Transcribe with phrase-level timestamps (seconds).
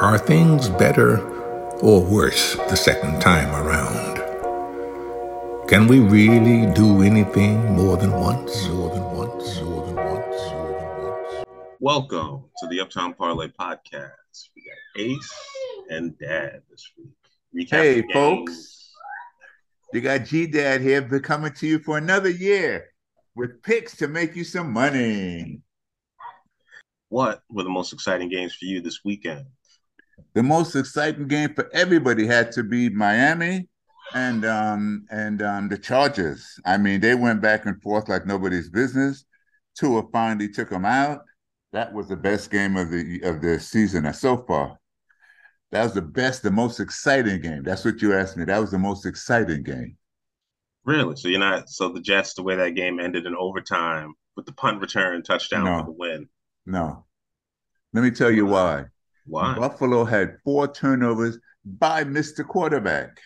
[0.00, 1.20] Are things better
[1.80, 4.18] or worse the second time around?
[5.68, 8.66] Can we really do anything more than once?
[8.68, 9.60] More than once?
[9.60, 10.50] More than once?
[10.52, 11.46] More than once?
[11.80, 14.48] Welcome to the Uptown Parlay podcast.
[14.56, 15.32] We got Ace
[15.90, 17.68] and Dad this week.
[17.68, 18.92] Recap Hey, folks.
[19.92, 22.86] You got G Dad here be- coming to you for another year
[23.36, 25.60] with picks to make you some money.
[27.10, 29.46] What were the most exciting games for you this weekend?
[30.34, 33.68] The most exciting game for everybody had to be Miami
[34.14, 36.58] and um and um the Chargers.
[36.64, 39.24] I mean, they went back and forth like nobody's business.
[39.78, 41.22] Tua finally took them out.
[41.72, 44.78] That was the best game of the of the season so far.
[45.72, 47.64] That was the best, the most exciting game.
[47.64, 48.44] That's what you asked me.
[48.44, 49.96] That was the most exciting game.
[50.84, 51.16] Really?
[51.16, 54.52] So you're not so the Jets, the way that game ended in overtime with the
[54.52, 55.78] punt return touchdown No.
[55.80, 56.28] for the win.
[56.66, 57.06] No.
[57.92, 58.86] Let me tell you why.
[59.26, 59.56] Why?
[59.56, 62.46] Buffalo had four turnovers by Mr.
[62.46, 63.18] Quarterback.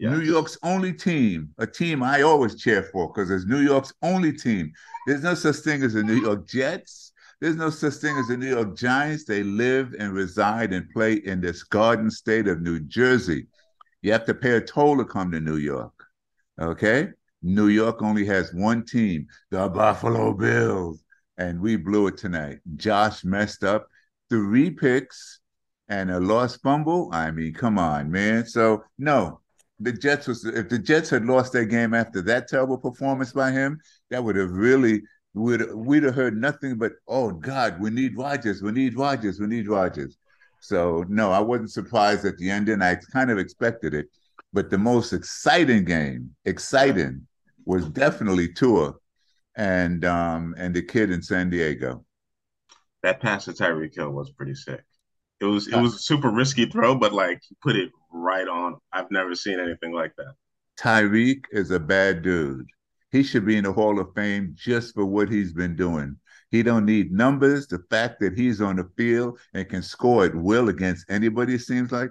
[0.00, 4.32] New York's only team, a team I always cheer for because it's New York's only
[4.32, 4.72] team.
[5.06, 7.12] There's no such thing as the New York Jets.
[7.40, 9.24] There's no such thing as the New York Giants.
[9.24, 13.46] They live and reside and play in this garden state of New Jersey.
[14.02, 15.92] You have to pay a toll to come to New York.
[16.60, 17.08] Okay?
[17.42, 21.04] New York only has one team, the Buffalo Bills.
[21.36, 22.60] And we blew it tonight.
[22.76, 23.88] Josh messed up
[24.34, 25.40] three picks
[25.88, 27.08] and a lost fumble.
[27.12, 28.46] I mean, come on, man.
[28.46, 29.40] So no,
[29.78, 33.52] the Jets was if the Jets had lost their game after that terrible performance by
[33.52, 35.02] him, that would have really
[35.34, 39.46] would we'd have heard nothing but oh God, we need Rodgers, we need Rodgers, we
[39.46, 40.16] need Rodgers.
[40.60, 44.06] So no, I wasn't surprised at the end, and I kind of expected it,
[44.52, 47.26] but the most exciting game, exciting,
[47.66, 48.94] was definitely Tua
[49.56, 52.04] and um and the kid in San Diego.
[53.04, 54.82] That pass to Tyreek Hill was pretty sick.
[55.38, 58.76] It was it was a super risky throw, but like he put it right on.
[58.94, 60.32] I've never seen anything like that.
[60.80, 62.64] Tyreek is a bad dude.
[63.12, 66.16] He should be in the Hall of Fame just for what he's been doing.
[66.50, 67.66] He don't need numbers.
[67.66, 71.92] The fact that he's on the field and can score at will against anybody, seems
[71.92, 72.08] like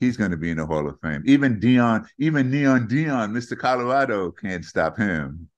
[0.00, 1.22] he's going to be in the Hall of Fame.
[1.24, 3.56] Even Deion, even Neon Deion, Mr.
[3.56, 5.48] Colorado, can't stop him.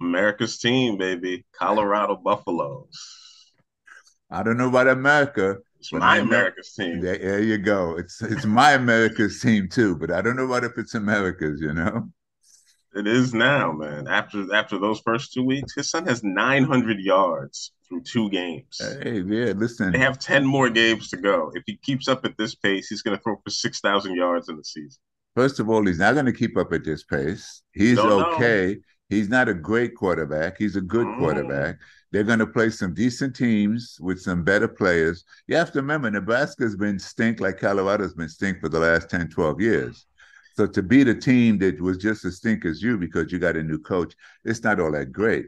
[0.00, 1.44] America's team, baby.
[1.52, 3.25] Colorado Buffaloes.
[4.30, 5.58] I don't know about America.
[5.78, 7.00] It's my America's team.
[7.00, 7.96] There, there you go.
[7.96, 11.60] It's it's my America's team too, but I don't know about if it's America's.
[11.60, 12.08] You know.
[12.94, 14.08] It is now, man.
[14.08, 18.78] After after those first two weeks, his son has 900 yards through two games.
[18.80, 19.52] Hey, yeah.
[19.54, 21.52] Listen, They have 10 more games to go.
[21.54, 24.56] If he keeps up at this pace, he's going to throw for 6,000 yards in
[24.56, 24.98] the season.
[25.36, 27.62] First of all, he's not going to keep up at this pace.
[27.72, 28.32] He's Don't know.
[28.34, 28.78] okay.
[29.10, 30.56] He's not a great quarterback.
[30.58, 31.18] He's a good Mm.
[31.18, 31.76] quarterback.
[32.12, 35.24] They're going to play some decent teams with some better players.
[35.48, 39.28] You have to remember, Nebraska's been stink like Colorado's been stink for the last 10,
[39.28, 40.06] 12 years.
[40.54, 43.56] So to beat a team that was just as stink as you because you got
[43.56, 45.46] a new coach, it's not all that great.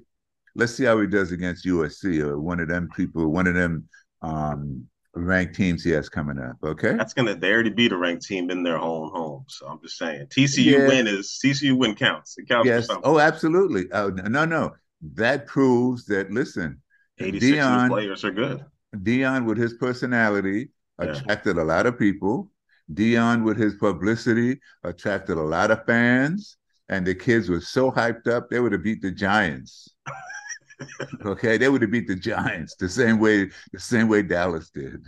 [0.54, 3.88] Let's see how he does against USC or one of them people, one of them
[4.20, 6.56] um, ranked teams he has coming up.
[6.62, 6.94] Okay.
[6.94, 9.44] That's going to, they already beat a ranked team in their own home.
[9.48, 10.88] So I'm just saying, TCU Yeah.
[10.88, 12.36] win is, TCU win counts.
[12.36, 12.86] It counts Yes.
[12.86, 13.10] for something.
[13.10, 13.86] Oh, absolutely.
[13.92, 14.74] Oh, no, no.
[15.02, 16.30] That proves that.
[16.30, 16.80] Listen,
[17.18, 18.64] 86 Deion, players are good.
[18.96, 20.70] Deion with his personality
[21.00, 21.06] Yeah.
[21.12, 22.50] attracted a lot of people.
[22.92, 26.56] Deion with his publicity attracted a lot of fans,
[26.88, 29.88] and the kids were so hyped up they would have beat the Giants.
[31.24, 35.04] okay, they would have beat the Giants the same way the same way Dallas did.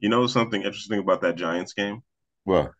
[0.00, 2.02] You know something interesting about that Giants game?
[2.44, 2.74] Well,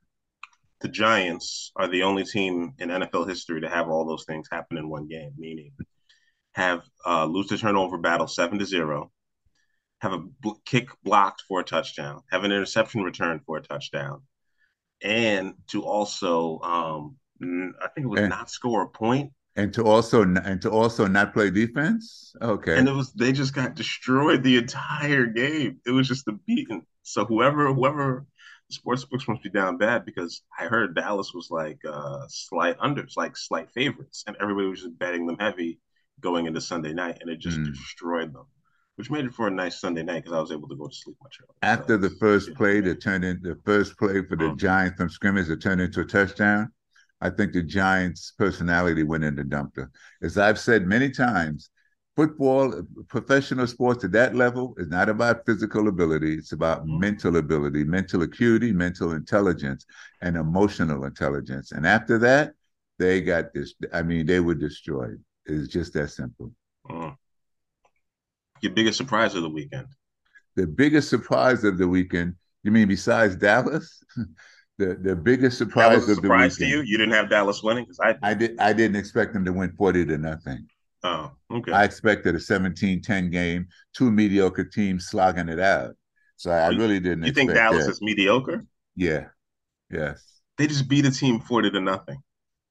[0.80, 4.76] The Giants are the only team in NFL history to have all those things happen
[4.76, 5.70] in one game, meaning
[6.54, 9.10] have uh, lose the turnover battle seven to zero,
[10.00, 14.22] have a bl- kick blocked for a touchdown, have an interception returned for a touchdown,
[15.02, 19.84] and to also, um, I think it was And- not score a point, and to
[19.84, 22.34] also and to also not play defense.
[22.40, 25.80] Okay, and it was they just got destroyed the entire game.
[25.86, 26.86] It was just a beating.
[27.02, 28.26] So whoever whoever
[28.70, 33.16] sports books must be down bad because I heard Dallas was like uh slight unders,
[33.16, 35.78] like slight favorites, and everybody was just betting them heavy
[36.22, 37.74] going into Sunday night, and it just Mm.
[37.74, 38.46] destroyed them.
[38.96, 40.94] Which made it for a nice Sunday night because I was able to go to
[40.94, 41.48] sleep much earlier.
[41.62, 44.56] after the first play that turned in the first play for the Mhm.
[44.58, 46.72] Giants from scrimmage that turned into a touchdown,
[47.20, 49.88] I think the Giants' personality went into dumpster.
[50.20, 51.70] As I've said many times,
[52.16, 56.34] football, professional sports at that level is not about physical ability.
[56.34, 56.98] It's about Mhm.
[57.00, 59.86] mental ability, mental acuity, mental intelligence,
[60.20, 61.72] and emotional intelligence.
[61.72, 62.54] And after that,
[62.98, 63.74] they got this.
[63.92, 65.22] I mean, they were destroyed.
[65.46, 66.52] It's just that simple.
[66.88, 67.16] Mm.
[68.62, 69.86] Your biggest surprise of the weekend.
[70.56, 74.02] The biggest surprise of the weekend You mean besides Dallas?
[74.78, 76.86] the the biggest surprise was a of the surprise to weekend.
[76.86, 76.92] you.
[76.92, 78.16] You didn't have Dallas winning because I.
[78.22, 80.66] I did I didn't expect them to win 40 to nothing.
[81.04, 81.72] Oh, okay.
[81.72, 85.96] I expected a 17-10 game, two mediocre teams slogging it out.
[86.36, 87.90] So I You- really didn't you think Dallas that.
[87.92, 88.64] is mediocre?
[88.94, 89.26] Yeah.
[89.90, 90.24] Yes.
[90.58, 92.22] They just beat a team forty to nothing.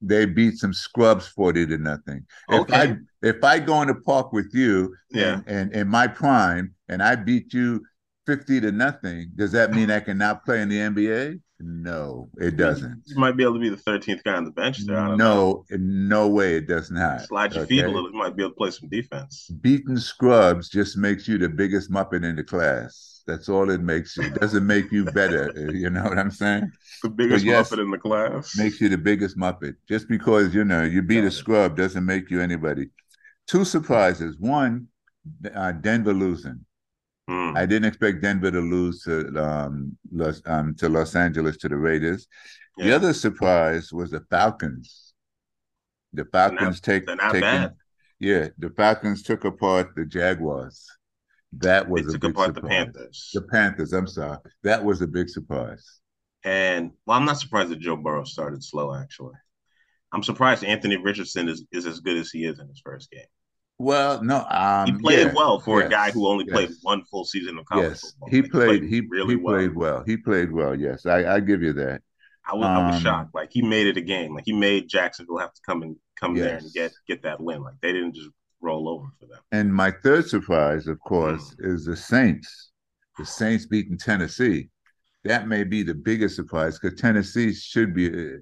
[0.01, 2.25] They beat some scrubs 40 to nothing.
[2.50, 5.42] If I if I go in the park with you Yeah.
[5.45, 7.86] and, in my prime and I beat you
[8.25, 11.39] 50 to nothing, does that mean I can now play in the NBA?
[11.63, 13.03] No, it doesn't.
[13.06, 14.95] You might be able to be the thirteenth guy on the bench there.
[14.95, 15.63] Don't know.
[15.69, 17.21] No, no way it does not.
[17.21, 18.12] Slide your feet a little.
[18.12, 19.48] You might be able to play some defense.
[19.62, 23.10] Beating scrubs just makes you the biggest muppet in the class.
[23.27, 24.23] That's all it makes you.
[24.23, 25.51] It doesn't make you better.
[25.73, 26.71] You know what I'm saying?
[27.03, 28.57] The biggest yes, muffin in the class.
[28.57, 29.75] Makes you the biggest muppet.
[29.88, 31.31] Just because you know you beat Got a it.
[31.31, 32.89] scrub doesn't make you anybody.
[33.47, 34.38] Two surprises.
[34.39, 34.88] One,
[35.53, 36.65] uh, Denver losing.
[37.27, 37.53] Hmm.
[37.56, 41.77] I didn't expect Denver to lose to um, Los um, to Los Angeles to the
[41.77, 42.27] Raiders.
[42.77, 45.13] The other surprise was the Falcons.
[46.13, 47.75] The Falcons take they're not taking- bad.
[48.19, 50.85] Yeah, the Falcons took apart the Jaguars.
[51.53, 52.62] That They was a took big apart the surprise.
[52.62, 53.31] Panthers.
[53.33, 53.94] The Panthers.
[53.94, 54.39] I'm sorry.
[54.63, 56.01] That was a big surprise.
[56.44, 58.94] And well, I'm not surprised that Joe Burrow started slow.
[58.94, 59.36] Actually,
[60.13, 63.25] I'm surprised Anthony Richardson is, is as good as he is in his first game.
[63.77, 67.25] Well, no, um, He played well for yes, a guy who only played one full
[67.25, 68.30] season of college Yes, football.
[68.30, 68.83] he Like, played.
[68.83, 70.03] He really he played well.
[70.06, 70.75] He played well.
[70.77, 72.01] Yes, I I give you that.
[72.48, 73.33] I was, I was Um, shocked.
[73.36, 74.33] Like he made it a game.
[74.36, 77.62] Like he made Jacksonville have to come and come there and get get that win.
[77.63, 78.30] Like they didn't just
[78.61, 79.39] roll over for them.
[79.51, 81.73] And my third surprise, of course, Hmm.
[81.73, 82.71] is the Saints.
[83.17, 84.69] The Saints beating Tennessee.
[85.23, 88.37] That may be the biggest surprise because Tennessee should be uh,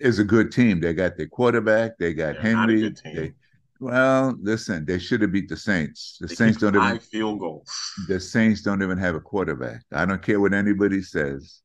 [0.00, 0.80] is a good team.
[0.80, 1.96] They got their quarterback.
[1.98, 2.94] They got They're not a Henry.
[3.04, 3.32] They,
[3.78, 6.16] well, listen, they should have beat the Saints.
[6.20, 7.68] The They Saints don't even field goals.
[8.08, 9.82] the Saints don't even have a quarterback.
[9.92, 11.60] I don't care what anybody says.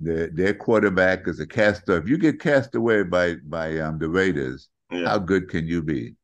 [0.00, 2.08] Their their quarterback is a cast off.
[2.08, 4.68] You get cast away by by um, the Raiders.
[4.90, 5.06] Yeah.
[5.06, 6.14] How good can you be?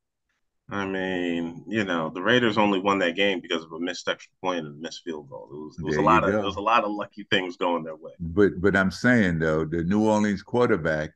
[0.70, 4.32] I mean, you know, the Raiders only won that game because of a missed extra
[4.42, 5.48] point and a missed field goal.
[5.52, 6.40] It was, it was a lot of go.
[6.40, 8.12] it was a lot of lucky things going their way.
[8.18, 11.10] But but I'm saying though, the New Orleans quarterback,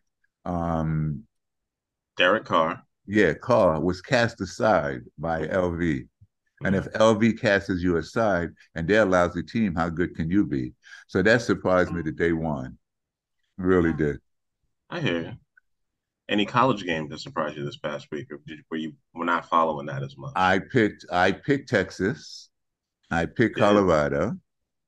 [0.45, 1.25] um,
[2.19, 2.83] Derek Carr.
[3.07, 6.07] yeah, Carr was cast aside by LV.
[6.65, 10.45] And if LV casts you aside and they're a lousy team, how good can you
[10.45, 10.73] be?
[11.07, 12.77] So that surprised me that they won.
[13.57, 14.19] Really did.
[14.91, 15.33] I hear you.
[16.29, 19.49] Any college game that surprised you this past week, or did, were you were not
[19.49, 20.33] following that as much?
[20.37, 22.51] I picked I picked Texas.
[23.11, 23.65] I picked Yeah.
[23.67, 24.37] Colorado.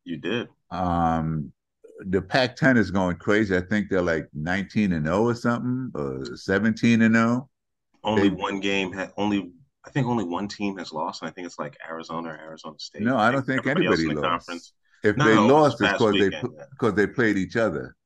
[0.04, 0.48] you did.
[0.70, 1.52] Um,
[2.00, 3.56] the Pac-10 is going crazy.
[3.56, 7.48] I think they're like 19 and 0 or something, or 17 and 0.
[8.04, 9.52] Only They- one game had only.
[9.84, 12.74] I think only one team has lost, and I think it's like Arizona or Arizona
[12.78, 13.00] State.
[13.02, 14.46] No, I don't think else anybody in the lost.
[14.46, 14.72] conference.
[15.02, 16.28] If No, they lost, it's because they
[16.70, 17.96] because they played each other.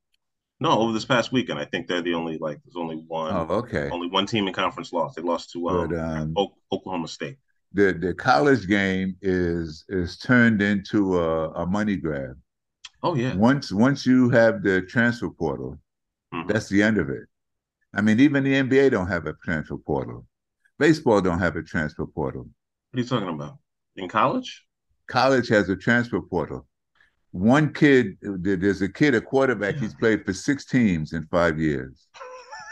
[0.61, 2.61] No, over this past weekend, I think they're the only like.
[2.65, 3.35] There's only one.
[3.35, 3.89] Oh, okay.
[3.91, 5.17] Only one team in conference lost.
[5.17, 6.35] They lost to um, But um,
[6.73, 7.37] Oklahoma State.
[7.73, 12.37] the the college game is is turned into a, a money grab.
[13.03, 13.35] Oh yeah.
[13.35, 15.79] Once once you have the transfer portal,
[16.33, 16.49] Mhm.
[16.49, 17.25] that's the end of it.
[17.93, 20.27] I mean, even the NBA don't have a transfer portal.
[20.79, 22.43] Baseball don't have a transfer portal.
[22.91, 23.59] What are you talking about?
[23.97, 24.65] In college?
[25.07, 26.67] College has a transfer portal.
[27.35, 29.75] One kid, there's a kid, a quarterback.
[29.75, 32.07] He's played for six teams in five years.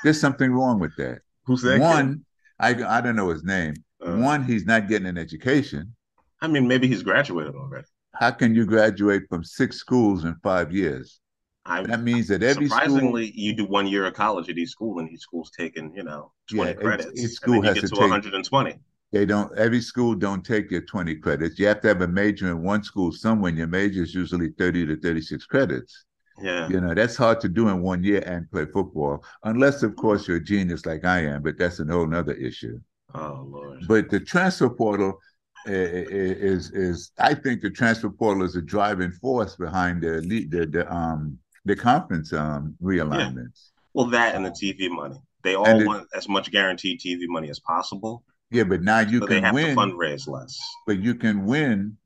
[0.04, 1.18] There's something wrong with that.
[1.46, 1.80] Who's that?
[1.80, 2.24] One,
[2.60, 3.74] I I don't know his name.
[4.00, 5.92] Uh, One, he's not getting an education.
[6.40, 7.88] I mean, maybe he's graduated already.
[8.14, 11.18] How can you graduate from six schools in five years?
[11.66, 14.68] I That means that every school, surprisingly, you do one year of college at each
[14.68, 17.20] school, and each school's taking you know twenty Yeah, credits.
[17.20, 18.78] each school then you has get to to take- 120.
[19.12, 19.56] They don't.
[19.58, 21.58] Every school don't take your twenty credits.
[21.58, 23.50] You have to have a major in one school somewhere.
[23.50, 26.04] And your major is usually thirty to thirty-six credits.
[26.42, 26.68] Yeah.
[26.68, 30.26] You know that's hard to do in one year and play football, unless of course
[30.26, 31.42] you're a genius like I am.
[31.42, 32.80] But that's a whole nother issue.
[33.14, 33.84] Oh lord.
[33.86, 35.20] But the transfer portal
[35.66, 36.06] i- i-
[36.52, 40.66] is is I think the transfer portal is a driving force behind the le- the,
[40.66, 43.68] the um the conference um realignments.
[43.92, 45.20] well, that and the TV money.
[45.44, 48.24] They all it- want as much guaranteed TV money as possible.
[48.52, 50.60] Yeah, but now you so they can have win, to fundraise less.
[50.86, 51.96] but you can win.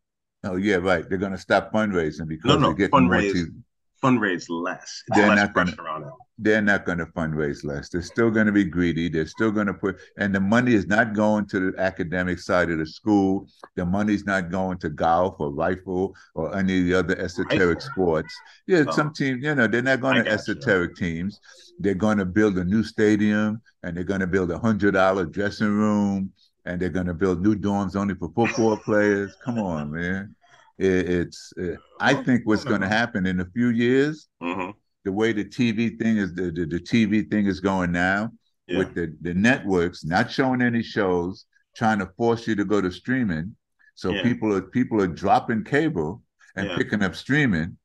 [0.44, 1.08] Oh yeah, right.
[1.08, 3.32] They're gonna stop fundraising because No, no, getting more fundraise.
[3.32, 3.62] TV.
[4.02, 5.02] Fundraise less.
[5.08, 6.10] It's They're less not gonna- on.
[6.38, 7.88] They're not going to fundraise less.
[7.88, 9.08] They're still going to be greedy.
[9.08, 12.68] They're still going to put, and the money is not going to the academic side
[12.70, 13.48] of the school.
[13.74, 17.90] The money's not going to golf or rifle or any of the other esoteric Rifle?
[17.90, 18.34] sports.
[18.66, 18.90] Yeah, Oh.
[18.90, 20.34] some teams, you know, they're not going to got you.
[20.34, 21.40] esoteric teams.
[21.78, 25.24] They're going to build a new stadium and they're going to build a hundred dollar
[25.24, 26.32] dressing room
[26.66, 29.34] and they're going to build new dorms only for football players.
[29.42, 30.35] Come on, man.
[30.78, 31.52] It, it's.
[31.60, 34.28] Uh, I think what's going to happen in a few years.
[34.40, 34.70] hmm
[35.04, 38.30] The way the TV thing is, the, the, the TV thing is going now
[38.66, 38.78] Yeah.
[38.78, 42.90] with the the networks not showing any shows, trying to force you to go to
[42.90, 43.56] streaming.
[43.94, 44.22] So Yeah.
[44.22, 46.22] people are people are dropping cable
[46.56, 46.76] and Yeah.
[46.76, 47.78] picking up streaming.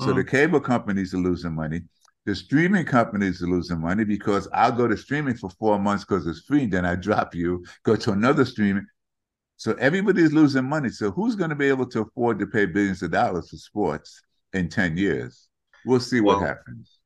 [0.00, 0.16] So Mhm.
[0.16, 1.80] the cable companies are losing money.
[2.26, 6.26] The streaming companies are losing money because I'll go to streaming for four months because
[6.26, 6.66] it's free.
[6.66, 8.86] Then I drop you, go to another streaming.
[9.64, 10.90] So everybody's losing money.
[10.90, 14.20] So who's going to be able to afford to pay billions of dollars for sports
[14.52, 15.48] in 10 years?
[15.86, 16.98] We'll see what Well, happens.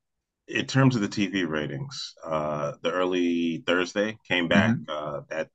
[0.48, 4.90] in terms of the TV ratings, uh, the early Thursday came back Mm-hmm.
[4.90, 5.50] uh, that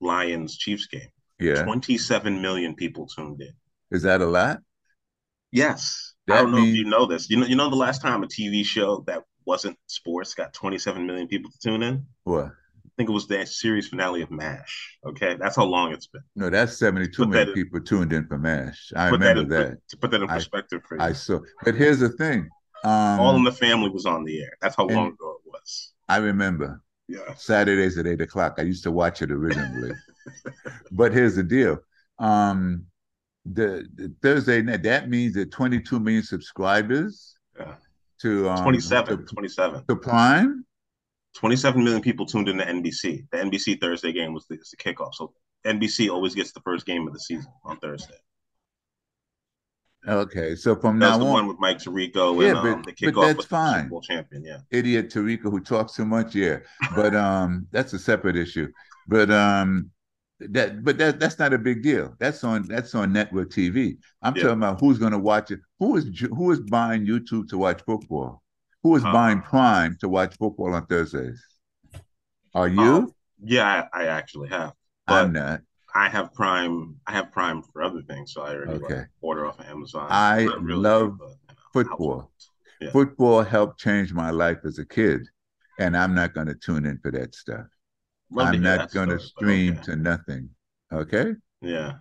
[0.00, 1.10] Lions Chiefs game.
[1.38, 1.62] Yeah.
[1.62, 3.52] 27 million people tuned in.
[3.90, 4.60] Is that a lot?
[5.52, 6.14] Yes.
[6.30, 7.28] I don't know if you know this.
[7.28, 11.06] You know, you know the last time a TV show that wasn't sports got 27
[11.06, 12.06] million people to tune in?
[12.24, 12.52] What?
[12.96, 14.98] I think it was the series finale of MASH.
[15.04, 15.36] Okay.
[15.38, 16.22] That's how long it's been.
[16.34, 18.90] No, that's 72 Put million that people tuned in for MASH.
[18.96, 19.78] I remember in, that.
[19.88, 21.02] To put that in I- perspective for you.
[21.02, 21.40] I saw.
[21.62, 22.48] But here's the thing.
[22.84, 24.56] Um, All in the Family was on the air.
[24.62, 25.92] That's how long ago it was.
[26.08, 27.34] I remember Yeah.
[27.36, 28.54] Saturdays at eight o'clock.
[28.56, 29.92] I used to watch it originally.
[30.90, 31.78] but here's the deal.
[32.18, 32.86] Um,
[33.44, 37.74] the, the Thursday night, that means that 22 million subscribers Yeah.
[38.22, 39.18] to um, 27.
[39.18, 39.84] to, 27.
[39.86, 40.65] to Prime.
[41.36, 43.26] 27 million people tuned in to NBC.
[43.30, 45.14] The NBC Thursday game was the, the kickoff.
[45.14, 45.32] So
[45.66, 48.14] NBC always gets the first game of the season on Thursday.
[50.08, 52.82] Okay, so from That's now the on, one with Mike Tirico Yeah, and but- um,
[52.82, 53.74] the but kickoff that's with the fine.
[53.80, 54.44] Super Bowl champion.
[54.44, 54.58] Yeah.
[54.70, 56.58] idiot Tirico who talks too much, yeah.
[56.94, 58.70] But um, that's a separate issue.
[59.08, 59.90] But um,
[60.38, 62.14] that but that that's not a big deal.
[62.20, 63.96] That's on that's on network TV.
[64.22, 64.42] I'm Yeah.
[64.44, 65.60] talking about who's going to watch it.
[65.80, 68.42] Who is who is buying YouTube to watch football?
[68.86, 69.12] Who is Uh-huh.
[69.14, 71.44] buying Prime to watch football on Thursdays?
[72.54, 72.82] Are you?
[72.82, 74.74] Um, Yeah, I, I actually have.
[75.08, 75.62] I'm not.
[75.92, 76.94] I have Prime.
[77.04, 79.06] I have Prime for other things, so I already Okay.
[79.22, 80.06] order off of Amazon.
[80.08, 82.30] I really, love but, you know, football.
[82.80, 82.92] Yeah.
[82.92, 85.26] Football helped change my life as a kid,
[85.80, 87.66] and I'm not going to tune in for that stuff.
[88.30, 89.82] Love I'm not going to stream okay.
[89.82, 90.50] to nothing.
[90.92, 91.34] Okay.
[91.60, 91.94] Yeah.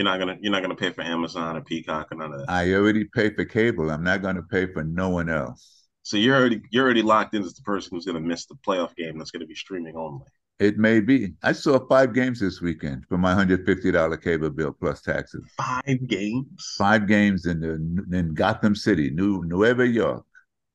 [0.00, 2.50] You're not gonna you're not gonna pay for Amazon or Peacock or none of that.
[2.50, 3.90] I already pay for cable.
[3.90, 5.88] I'm not going to pay for no one else.
[6.04, 8.96] So you're already you're already locked in as the person who's gonna miss the playoff
[8.96, 10.24] game that's gonna be streaming only.
[10.58, 11.34] It may be.
[11.42, 15.44] I saw five games this weekend for my hundred fifty dollar cable bill plus taxes.
[15.58, 16.76] Five games.
[16.78, 20.24] Five games in the in Gotham City, New Nueva York.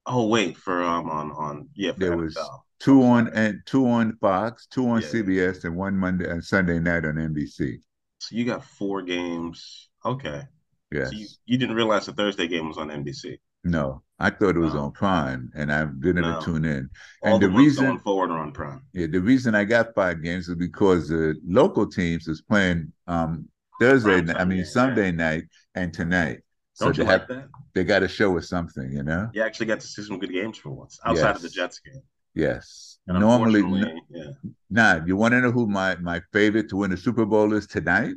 [0.06, 2.24] Oh wait, for um on on yeah for There NFL.
[2.26, 2.38] was
[2.80, 5.08] Two on and two on Fox, two on Yeah.
[5.08, 7.80] CBS, and one Monday and Sunday night on NBC.
[8.28, 9.90] So you got four games.
[10.04, 10.44] Okay.
[10.92, 11.10] Yes.
[11.10, 13.38] So you, you didn't realize the Thursday game was on NBC.
[13.64, 14.82] no, I thought it was No.
[14.86, 16.40] on Prime, and I didn't No.
[16.42, 16.90] tune in.
[17.24, 18.82] All And the, the reason- going forward are on Prime.
[18.94, 23.48] Yeah, the reason I got five games is because the local teams is playing um
[23.80, 25.44] Thursday, Prime I mean Sunday, night
[25.76, 26.40] and tonight.
[26.74, 27.48] So Don't they you have like that?
[27.74, 29.30] they got to show us something, you know.
[29.34, 32.02] You actually got to see some good games for once outside of the Jets game.
[32.36, 33.00] Yes.
[33.08, 34.32] And Normally, unfortunately, yeah.
[34.70, 35.04] nah.
[35.06, 38.16] You want to know who my my favorite to win the Super Bowl is tonight?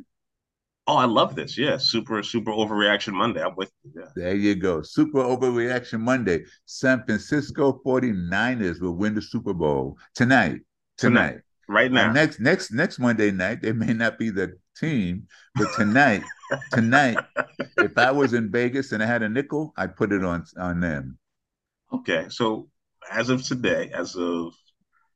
[0.87, 1.57] Oh, I love this.
[1.57, 3.43] Yeah, super super overreaction Monday.
[3.43, 3.91] I'm with you.
[4.01, 4.09] Yeah.
[4.15, 4.81] There you go.
[4.81, 6.45] Super overreaction Monday.
[6.65, 10.61] San Francisco 49ers will win the Super Bowl tonight.
[10.97, 11.33] Tonight.
[11.33, 11.41] Tonight.
[11.67, 12.13] Right Now, now.
[12.13, 16.23] next next next Monday night, they may not be the team, but tonight,
[16.71, 17.19] tonight,
[17.77, 20.79] if I was in Vegas and I had a nickel, I'd put it on on
[20.79, 21.19] them.
[21.91, 22.67] Okay, so
[23.11, 24.53] as of today, as of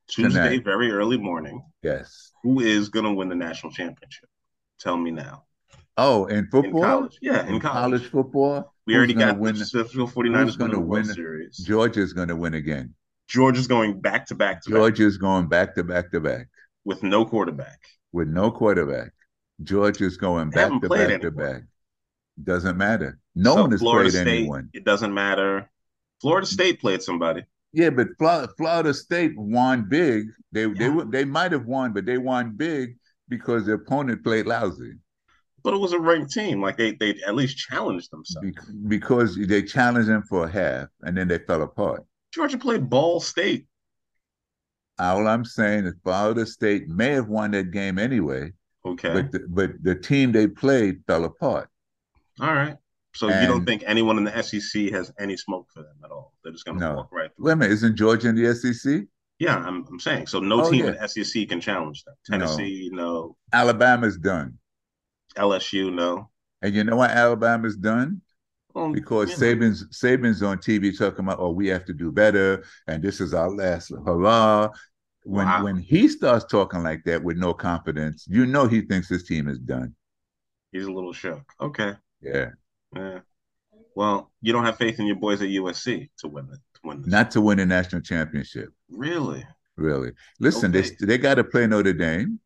[0.07, 0.63] Tuesday, Tonight.
[0.65, 2.31] very early morning, Yes.
[2.43, 4.29] who is going to win the national championship?
[4.79, 5.45] Tell me now.
[5.95, 8.09] Oh, in In football, college, yeah, in, college.
[8.09, 9.55] football, we already got win?
[9.55, 11.57] the Francisco 49ers going to win the Series.
[11.57, 12.95] Georgia's going to win again.
[13.27, 16.50] Georgia's going back to back to back Georgia's going back to back to back
[16.83, 17.79] with no quarterback.
[18.12, 19.12] with no quarterback.
[19.62, 21.35] Georgia's going They back to back to anyone.
[21.35, 21.63] back.
[22.43, 23.19] Doesn't matter.
[23.35, 24.69] No So one has Florida played State, anyone.
[24.73, 25.69] It doesn't matter.
[26.21, 27.43] Florida State played somebody.
[27.73, 30.27] Yeah, but Florida, Florida State won big.
[30.51, 30.95] They they Yeah.
[30.95, 32.97] were- they might have won, but they won big
[33.29, 34.93] because their opponent played lousy.
[35.63, 36.61] But it was a ranked team.
[36.61, 38.47] Like they they at least challenged themselves.
[38.47, 42.03] Be- because they challenged them for a half and then they fell apart.
[42.31, 43.65] Georgia played Ball State.
[44.99, 48.51] All I'm saying is Florida State may have won that game anyway,
[48.85, 49.11] Okay.
[49.13, 51.69] but the, but the team they played fell apart.
[52.39, 52.77] All right.
[53.15, 56.34] So you don't think anyone in the SEC has any smoke for them at all?
[56.43, 56.96] They're just going to No.
[56.96, 57.46] walk right through.
[57.46, 59.08] Wait a minute, isn't Georgia in the SEC?
[59.39, 60.27] Yeah, I'm, I'm saying.
[60.27, 60.91] So no Oh, team yeah.
[60.91, 62.15] in the SEC can challenge them.
[62.25, 63.36] Tennessee, no.
[63.51, 64.58] Alabama's done.
[65.38, 66.29] LSU, no.
[66.62, 68.22] And you know why Alabama's done?
[68.74, 72.63] Well, Because know, Saban's Saban's on TV talking about, oh, we have to do better,
[72.88, 74.70] and this is our last hurrah.
[75.25, 75.63] When Wow.
[75.63, 79.48] when he starts talking like that with no confidence, you know he thinks his team
[79.48, 79.96] is done.
[80.72, 81.43] He's a little shook.
[81.62, 81.93] Okay.
[82.22, 82.50] Yeah.
[82.95, 83.19] Yeah.
[83.95, 86.59] Well, you don't have faith in your boys at USC to win it.
[86.75, 87.12] To win this.
[87.12, 88.69] Not to win a national championship.
[88.89, 89.45] really.
[89.75, 90.12] Really.
[90.39, 90.88] Listen, Okay.
[91.00, 92.39] they they got to play Notre Dame.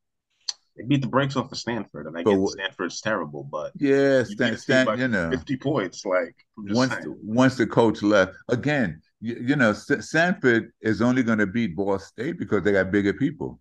[0.77, 4.23] They beat the brakes off of Stanford, and I But get Stanford's terrible, but Yeah,
[4.23, 6.05] Stan, Stan, you know, 50 points.
[6.05, 7.17] Like, once saying.
[7.23, 11.97] once the coach left, again, you, you know, Stanford is only going to beat Ball
[11.99, 13.59] State because they got bigger people.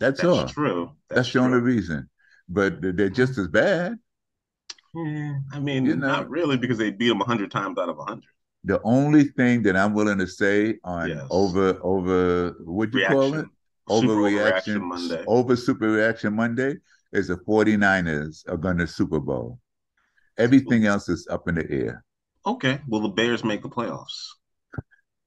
[0.00, 0.48] That's, That's all.
[0.48, 0.92] true.
[1.08, 1.42] That's, the true.
[1.42, 2.10] only reason.
[2.48, 3.42] But they're just mm-hmm.
[3.42, 3.98] as bad.
[4.94, 6.08] Yeah, I mean, You know.
[6.08, 8.24] not really because they beat them 100 times out of 100.
[8.64, 11.26] The only thing that I'm willing to say on Yes.
[11.30, 13.46] over over what do you call it
[13.88, 15.24] overreaction Monday.
[15.26, 16.76] over super reaction Monday
[17.12, 19.58] is the 49ers are going to Super Bowl.
[20.38, 22.04] Everything else is up in the air.
[22.44, 22.80] Okay.
[22.86, 24.34] Will the Bears make the playoffs?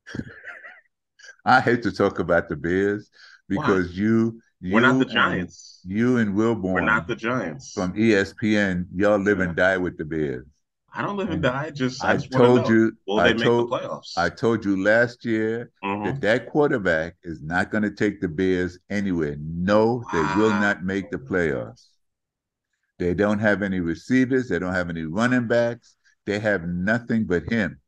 [1.46, 3.10] I hate to talk about the Bears
[3.48, 4.42] because you you
[4.72, 5.82] We're not the and- Giants.
[5.86, 7.74] you and Wilbon We're not the Giants.
[7.74, 10.48] from ESPN, y'all live and die with the Bears.
[10.96, 11.72] I don't live and die.
[11.72, 14.14] Just I, I just told you, Will I they make told, the playoffs?
[14.16, 16.06] I told you last year Mhm.
[16.06, 19.36] that that quarterback is not going to take the Bears anywhere.
[19.40, 21.88] No, they will not make the playoffs.
[23.00, 24.48] They don't have any receivers.
[24.50, 25.96] They don't have any running backs.
[26.28, 27.80] They have nothing but him.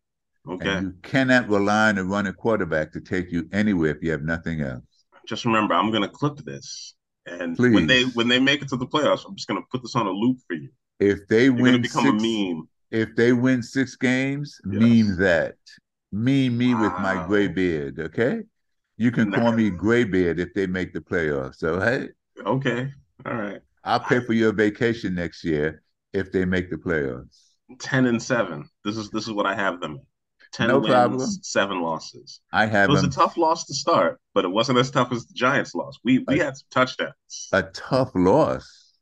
[0.47, 0.67] Okay.
[0.67, 4.23] And you cannot rely on a running quarterback to take you anywhere if you have
[4.23, 4.83] nothing else.
[5.27, 7.73] Just remember, I'm going to clip this, and Please.
[7.73, 9.95] when they when they make it to the playoffs, I'm just going to put this
[9.95, 10.69] on a loop for you.
[10.99, 12.67] If they You're win become six, a meme.
[12.91, 14.81] if they win six games, Yes.
[14.81, 15.55] meme that.
[16.11, 17.27] Meme me with my Wow.
[17.27, 18.43] gray beard, okay?
[18.97, 21.55] You can call me gray beard if they make the playoffs.
[21.55, 22.09] So hey,
[22.45, 22.93] Okay.
[23.25, 23.61] All right.
[23.83, 25.81] I'll pay for your vacation next year
[26.13, 27.51] if they make the playoffs.
[27.79, 28.69] Ten and seven.
[28.83, 29.99] This is this is what I have them.
[30.53, 30.57] In.
[30.57, 31.19] Ten No wins, problem.
[31.41, 32.41] seven losses.
[32.51, 32.89] I have.
[32.89, 35.33] It was them a tough loss to start, but it wasn't as tough as the
[35.33, 35.97] Giants loss.
[36.03, 37.49] We we I- had some touchdowns.
[37.51, 38.93] a tough loss.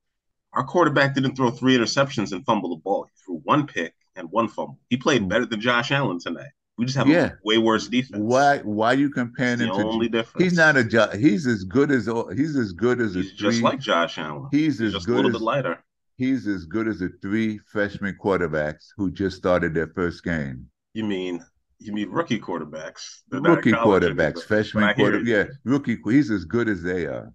[0.53, 3.05] Our quarterback didn't throw three interceptions and fumble the ball.
[3.05, 4.79] He threw one pick and one fumble.
[4.89, 6.51] He played better than Josh Allen tonight.
[6.77, 7.13] We just have Hmm.
[7.13, 7.25] Yeah.
[7.25, 8.21] a way worse defense.
[8.23, 10.43] Why why you comparing It's him the to only difference.
[10.43, 13.61] He's not a jo- he's as good as he's as good as a just three
[13.61, 14.47] like Josh Allen.
[14.51, 15.83] he's He's as just a good little as bit lighter.
[16.17, 20.67] he's as good as the three freshman quarterbacks who just started their first game.
[20.93, 21.43] You mean
[21.79, 23.21] you mean rookie quarterbacks?
[23.29, 25.97] Rookie quarterbacks, freshman But quarter, yeah, rookie.
[26.05, 27.33] He's as good as they are.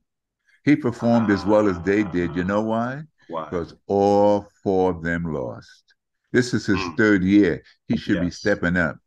[0.64, 2.34] He performed as well as they did.
[2.36, 3.02] You know why?
[3.28, 3.44] Why?
[3.44, 5.94] Because all four of them lost.
[6.32, 6.96] This is his Mm.
[6.96, 7.62] third year.
[7.86, 8.98] He should be stepping up.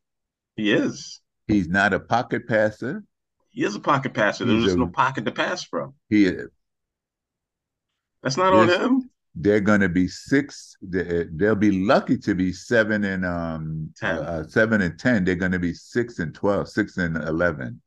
[0.56, 1.22] He is.
[1.48, 3.04] He's not a pocket passer.
[3.50, 4.46] He is a pocket passer.
[4.46, 5.94] There's just a- no pocket to pass from.
[6.10, 6.50] He is.
[8.24, 9.11] That's not on him.
[9.36, 10.76] They're going to be six.
[10.82, 14.18] they- They'll be lucky to be seven and um Ten.
[14.20, 15.24] uh, seven and ten.
[15.26, 17.82] They're going to be six and twelve, six and eleven.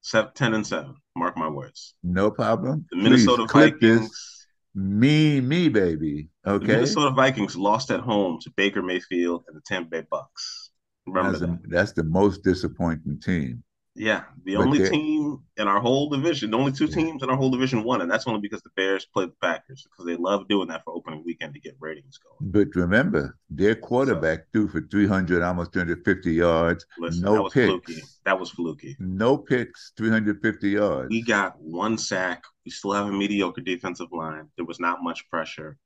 [0.00, 0.94] Seven, 10 and 7.
[1.16, 1.94] Mark my words.
[2.02, 2.86] No problem.
[2.90, 4.08] The Minnesota Please Vikings.
[4.08, 4.46] this.
[4.74, 6.30] Me, me, baby.
[6.44, 6.66] The Okay.
[6.66, 10.70] Minnesota Vikings lost at home to Baker Mayfield and the Tampa Bay Bucks.
[11.06, 11.62] Remember That's, that?
[11.62, 13.62] the, that's the most disappointing team.
[13.94, 17.36] Yeah, the But only team in our whole division, the only two teams in our
[17.36, 20.46] whole division won, and that's only because the Bears played the Packers because they love
[20.48, 22.52] doing that for opening weekend to get ratings going.
[22.52, 26.86] But remember, their quarterback threw for 300, almost 350 yards.
[26.96, 27.66] Listen, no that was picks.
[27.66, 28.02] fluky.
[28.24, 28.96] That was fluky.
[29.00, 31.08] No picks, 350 yards.
[31.10, 32.44] We got one sack.
[32.64, 34.48] We still have a mediocre defensive line.
[34.56, 35.76] There was not much pressure.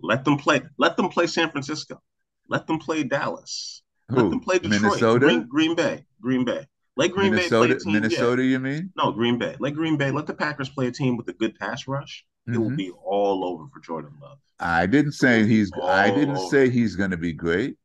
[0.00, 0.62] Let them play.
[0.78, 2.00] Let them play San Francisco.
[2.48, 3.82] Let them play Dallas.
[4.08, 4.16] Who?
[4.16, 4.82] Let them play Detroit.
[4.82, 5.26] Minnesota?
[5.26, 6.04] Green, Green Bay.
[6.20, 6.66] Green Bay.
[6.96, 7.92] Let Green Bay Minnesota, a team.
[7.92, 8.90] Minnesota, you mean?
[8.96, 9.54] No, Green Bay.
[9.60, 10.10] Let Green Bay.
[10.10, 12.24] Let the Packers play a team with a good pass rush.
[12.46, 12.76] It will Mhm.
[12.76, 14.38] be all over for Jordan Love.
[14.60, 15.70] I didn't say he's.
[15.82, 16.48] I didn't Oh.
[16.48, 17.76] say he's going to be great.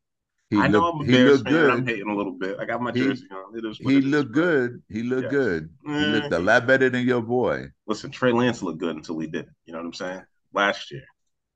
[0.50, 0.96] He I know looked.
[0.96, 1.70] I'm a he Bears looked fan.
[1.72, 2.58] I'm hating a little bit.
[2.60, 3.58] I got my He- jersey on.
[3.58, 4.82] It is He looked good.
[4.90, 5.32] He looked Yes.
[5.32, 5.70] good.
[5.86, 7.72] He Eh, looked a lot better than your boy.
[7.88, 9.56] Listen, Trey Lance looked good until he didn't.
[9.66, 10.22] You know what I'm saying?
[10.54, 11.04] Last year.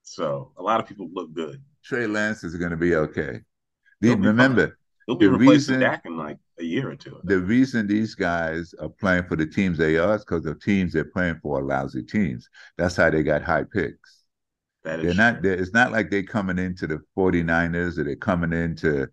[0.04, 1.62] So a lot of people look good.
[1.84, 3.42] Trey Lance is going to be okay.
[4.02, 7.20] Be remember, He'll be The replacing reason- Dak in like a year or two.
[7.24, 10.94] the reason these guys are playing for the teams they are is because the teams
[10.94, 12.50] they're playing for are lousy teams.
[12.78, 14.24] That's how they got high picks.
[14.84, 15.42] That They're is not.
[15.42, 19.08] They're, it's not like they're coming into the 49ers or they're coming into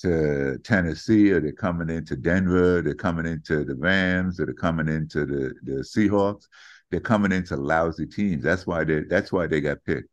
[0.00, 2.82] to Tennessee or they're coming into Denver.
[2.82, 6.44] They're coming into the Rams or they're coming into the the Seahawks.
[6.90, 8.42] They're coming into lousy teams.
[8.44, 9.00] That's why they.
[9.02, 10.08] That's why they got picked.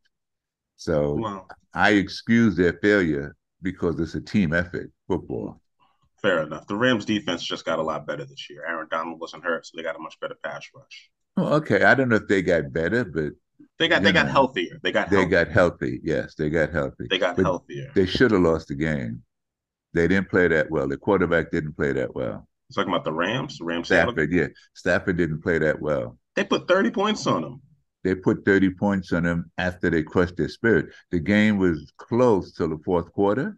[0.78, 5.62] So I excuse their failure because it's a team effort football.
[6.22, 6.68] fair enough.
[6.68, 8.64] The Rams defense just got a lot better this year.
[8.68, 11.10] Aaron Donald wasn't hurt, so they got a much better pass rush.
[11.36, 13.34] Well, okay, I don't know if they got better, but
[13.80, 14.80] They got they got healthier.
[14.84, 15.46] They got they healthier.
[15.46, 16.00] got healthy.
[16.04, 17.08] Yes, they got healthy.
[17.10, 17.92] they got but healthier.
[17.96, 19.24] They should have lost the game.
[19.94, 20.88] They didn't play that well.
[20.88, 22.48] The quarterback didn't play that well.
[22.74, 23.58] talking about the Rams.
[23.58, 23.88] The Rams.
[23.88, 26.18] Stafford, yeah, Stafford didn't play that well.
[26.36, 27.62] They put 30 points on them.
[28.04, 30.88] They put 30 points on them after they crushed their spirit.
[31.12, 33.58] The game was close till the fourth quarter.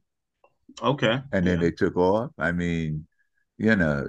[0.81, 1.19] Okay.
[1.31, 1.61] And then yeah.
[1.61, 2.31] they took off.
[2.37, 3.07] I mean,
[3.57, 4.07] you know,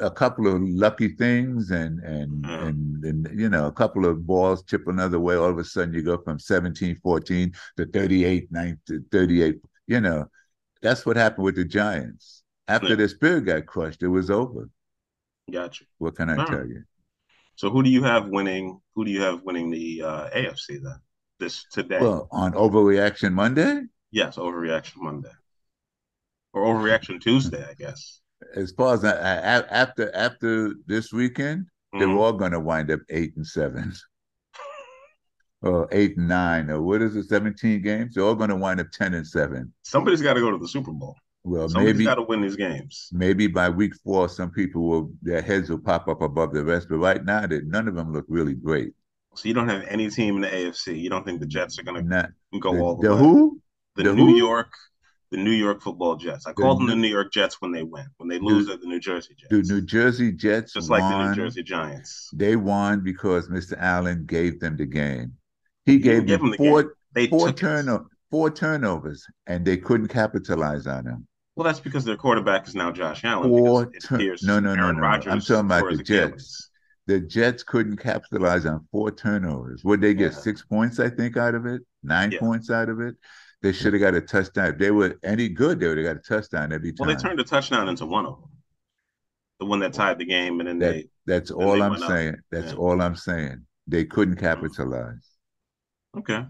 [0.00, 2.68] a couple of lucky things and and mm.
[2.68, 5.94] and and you know a couple of balls chip another way all of a sudden
[5.94, 10.26] you go from 17 14 to 38 9 to 38 you know
[10.80, 12.94] that's what happened with the giants after yeah.
[12.94, 14.70] their spirit got crushed it was over
[15.52, 16.68] gotcha what can i all tell right.
[16.68, 16.82] you
[17.60, 20.98] so who do you have winning who do you have winning the uh, afc then
[21.38, 25.36] this today well on overreaction monday yes overreaction monday
[26.54, 28.20] or overreaction tuesday i guess
[28.54, 31.98] as far as I, I, after after this weekend, mm-hmm.
[31.98, 33.92] they're all going to wind up eight and seven,
[35.62, 37.28] or eight and nine, or what is it?
[37.28, 38.14] Seventeen games.
[38.14, 39.72] They're all going to wind up ten and seven.
[39.82, 41.16] Somebody's got to go to the Super Bowl.
[41.42, 43.08] Well, Somebody's maybe got to win these games.
[43.12, 46.88] Maybe by week four, some people will their heads will pop up above the rest.
[46.88, 48.92] But right now, they, none of them look really great.
[49.34, 51.00] So you don't have any team in the AFC.
[51.00, 53.20] You don't think the Jets are going to go the, all the, the way?
[53.20, 53.60] who?
[53.96, 54.36] The, the New who?
[54.36, 54.72] York
[55.30, 56.46] the New York Football Jets.
[56.46, 58.06] I call them the New York Jets when they win.
[58.16, 59.50] When they lose, they're the New Jersey Jets.
[59.50, 62.30] The New Jersey Jets, just won, like the New Jersey Giants.
[62.32, 63.78] They won because Mr.
[63.78, 65.34] Allen gave them the game.
[65.86, 66.96] He, gave them, the four.
[67.14, 71.26] They four turno- four turnovers, and they couldn't capitalize on them.
[71.60, 73.50] Well, that's because their quarterback is now Josh Allen.
[73.50, 75.04] Four tur- no, no, no, no.
[75.04, 76.70] I'm talking about the Jets.
[77.06, 79.84] The Jets couldn't capitalize on four turnovers.
[79.84, 80.38] Would they get yeah.
[80.38, 80.98] six points?
[80.98, 82.38] I think out of it, nine yeah.
[82.38, 83.14] points out of it.
[83.60, 84.68] They should have got a touchdown.
[84.68, 87.06] If they were any good, they would have got a touchdown every time.
[87.06, 88.50] Well, they turned a touchdown into one of them.
[89.58, 91.08] The one that tied the game, and then that, they.
[91.26, 92.32] That's all they I'm saying.
[92.36, 92.40] Up.
[92.50, 92.78] That's yeah.
[92.78, 93.66] all I'm saying.
[93.86, 95.28] They couldn't capitalize.
[96.16, 96.42] Okay.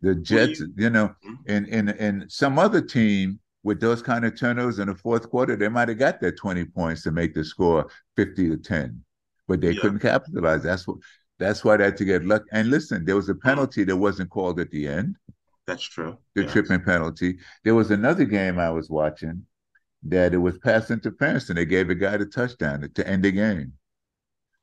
[0.00, 1.50] The Jets, you, you, know, mm-hmm.
[1.50, 5.56] in in in some other team with those kind of turnovers in the fourth quarter,
[5.56, 9.02] they might have got their 20 points to make the score 50 to 10.
[9.48, 9.80] But they yeah.
[9.80, 10.62] couldn't capitalize.
[10.62, 10.98] That's what
[11.40, 12.42] that's why they had to get luck.
[12.52, 15.16] And listen, there was a penalty that wasn't called at the end.
[15.66, 16.16] That's true.
[16.36, 16.52] The yes.
[16.52, 17.38] tripping penalty.
[17.64, 19.44] There was another game I was watching
[20.04, 23.32] that it was pass interference and they gave a guy the touchdown to end the
[23.32, 23.72] game.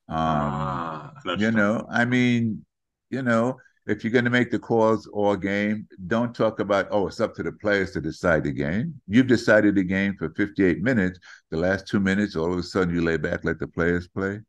[0.08, 2.66] Um, ah, you know, I mean,
[3.10, 7.08] you know, if you're going to make the calls all game, don't talk about, oh,
[7.08, 9.00] it's up to the players to decide the game.
[9.08, 11.20] You've decided the game for 58 minutes.
[11.52, 14.40] The last two minutes, all of a sudden you lay back, let the players play.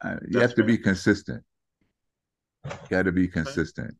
[0.00, 1.42] Uh, you have to be consistent.
[2.88, 3.96] Got to be consistent.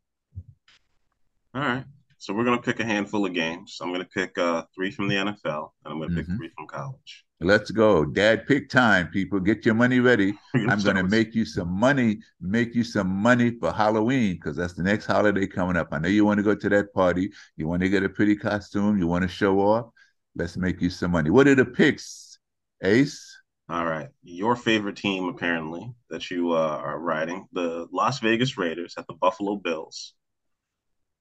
[1.55, 1.85] All right.
[2.19, 3.79] So we're gonna pick a handful of games.
[3.83, 6.19] I'm gonna pick uh, three from the NFL, and I'm gonna mm-hmm.
[6.19, 7.25] pick three from college.
[7.45, 8.47] Let's go, Dad.
[8.47, 9.41] Pick time, people.
[9.41, 10.35] Get your money ready.
[10.55, 12.21] I'm gonna make you some money.
[12.41, 15.89] Make you some money for Halloween because that's the next holiday coming up.
[15.93, 17.33] I know you want to go to that party.
[17.57, 18.99] You want to get a pretty costume.
[18.99, 19.91] You want to show off.
[20.35, 21.31] Let's make you some money.
[21.31, 22.39] What are the picks,
[22.83, 23.39] Ace?
[23.69, 28.95] All right, your favorite team apparently that you uh, are riding the Las Vegas Raiders
[28.99, 30.15] at the Buffalo Bills.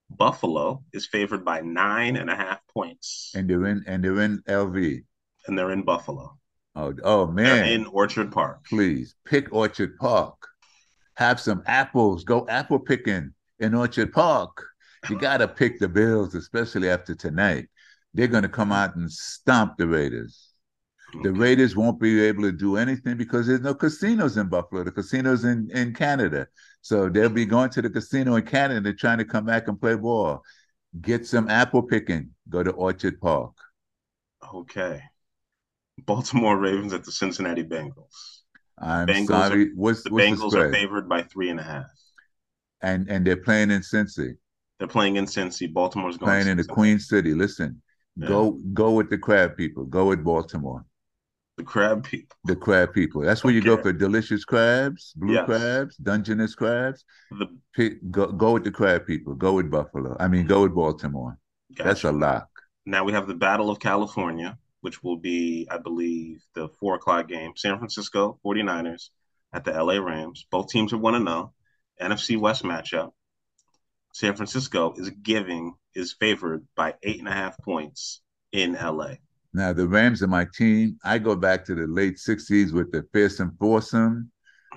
[0.10, 3.32] Buffalo is favored by nine and a half points.
[3.36, 5.04] And they're in and they're in LV.
[5.48, 6.38] And they're in Buffalo.
[6.76, 7.46] Oh, oh man.
[7.46, 8.66] They're in Orchard Park.
[8.66, 10.36] Please pick Orchard Park.
[11.16, 12.24] Have some apples.
[12.24, 14.66] Go apple picking in Orchard Park.
[15.10, 17.68] You gotta pick the Bills, especially after tonight.
[18.14, 20.52] They're gonna come out and stomp the Raiders.
[21.14, 21.24] Okay.
[21.24, 24.84] The Raiders won't be able to do anything because there's no casinos in Buffalo.
[24.84, 26.48] The casinos in, in Canada.
[26.82, 29.96] So they'll be going to the casino in Canada trying to come back and play
[29.96, 30.42] ball.
[31.02, 32.32] Get some apple picking.
[32.48, 33.54] Go to Orchard Park.
[34.54, 35.02] Okay.
[36.00, 38.42] Baltimore Ravens at the Cincinnati Bengals.
[38.80, 39.64] I'm Bengals sorry.
[39.64, 41.86] Are, what's, the what's Bengals the are favored by three and a half.
[42.82, 44.34] And and they're playing in Cincy.
[44.80, 45.72] They're playing in Cincy.
[45.72, 47.36] Baltimore's going playing in the Queen City.
[47.36, 47.82] Listen,
[48.16, 48.28] yeah.
[48.28, 49.86] go go with the crab people.
[49.86, 50.84] Go with Baltimore.
[51.58, 52.36] The crab people.
[52.46, 53.22] The crab people.
[53.22, 53.58] That's where okay.
[53.58, 55.46] you go for delicious crabs, blue yes.
[55.46, 57.06] crabs, Dungeness crabs.
[57.78, 59.36] The, go, go with the crab people.
[59.36, 60.18] Go with Buffalo.
[60.20, 61.38] I mean, go with Baltimore.
[61.76, 61.88] Gotcha.
[61.88, 62.50] That's a lock.
[62.88, 67.28] Now we have the Battle of California, which will be, I believe, the four o'clock
[67.28, 67.54] game.
[67.56, 69.10] San Francisco 49ers
[69.54, 70.46] at the LA Rams.
[70.52, 71.54] Both teams are 1 0.
[72.02, 73.12] NFC West matchup.
[74.14, 79.14] San Francisco is giving, is favored by eight and a half points in LA.
[79.54, 80.98] Now the Rams are my team.
[81.04, 84.32] I go back to the late '60s with the fearsome foursome.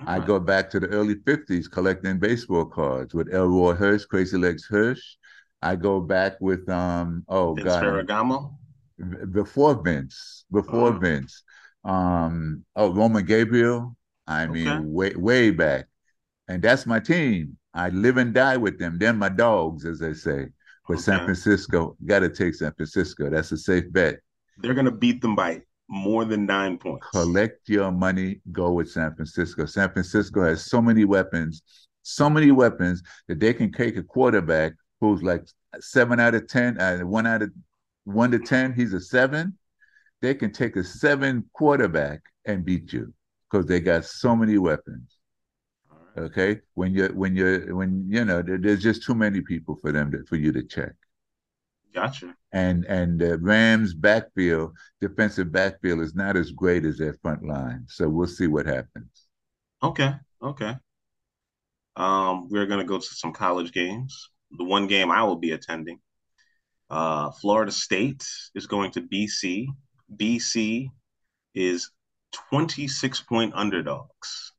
[0.05, 4.65] I go back to the early '50s collecting baseball cards with Elroy Hirsch, Crazy Legs
[4.65, 5.15] Hirsch.
[5.61, 8.55] I go back with um oh Vince god Ferragamo.
[9.31, 10.99] Before Vince, before uh-huh.
[10.99, 11.43] Vince,
[11.83, 13.95] um oh Roman Gabriel.
[14.27, 14.85] I mean okay.
[14.85, 15.87] way way back,
[16.47, 17.57] and that's my team.
[17.73, 18.97] I live and die with them.
[18.97, 20.47] They're my dogs, as they say.
[20.87, 21.01] But okay.
[21.01, 23.29] San Francisco, got to take San Francisco.
[23.29, 24.19] That's a safe bet.
[24.59, 27.05] They're going to beat them by more than nine points.
[27.11, 29.65] Collect your money, go with San Francisco.
[29.65, 31.61] San Francisco has so many weapons.
[32.07, 35.43] so many weapons that they can take a quarterback who's like
[35.79, 37.51] seven out of ten, uh, one out of
[38.05, 39.57] one to ten, he's a seven.
[40.21, 43.13] They can take a seven quarterback and beat you
[43.49, 45.17] because they got so many weapons.
[46.17, 49.91] Okay, when you're when you're when you know there, there's just too many people for
[49.91, 50.93] them to, for you to check.
[51.93, 52.35] Gotcha.
[52.53, 57.85] And and the Rams backfield, defensive backfield is not as great as their front line.
[57.87, 59.27] So we'll see what happens.
[59.83, 60.13] Okay.
[60.41, 60.75] Okay.
[61.97, 64.29] Um, we're gonna go to some college games.
[64.57, 65.99] The one game I will be attending.
[66.89, 69.67] Uh, Florida State is going to BC.
[70.15, 70.89] BC
[71.53, 71.89] is
[72.49, 74.53] 26 point underdogs.